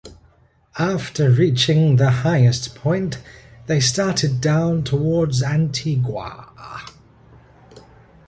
[0.79, 3.19] After reaching the highest point,
[3.67, 6.49] they started down towards Antigua.